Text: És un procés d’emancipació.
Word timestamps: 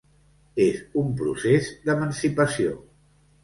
És 0.65 0.79
un 1.03 1.11
procés 1.21 1.69
d’emancipació. 1.87 2.77